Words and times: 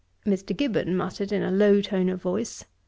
Mr. 0.25 0.57
Gibbon 0.57 0.97
muttered, 0.97 1.31
in 1.31 1.43
a 1.43 1.51
low 1.51 1.79
tone 1.79 2.09
of 2.09 2.19
voice. 2.19 2.65